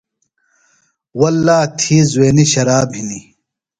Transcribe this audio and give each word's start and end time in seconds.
واللّٰہ 1.19 1.59
تھی 1.79 1.97
زوینیۡ 2.11 2.49
شراب 2.53 2.89
ہِنیۡ۔ 2.97 3.25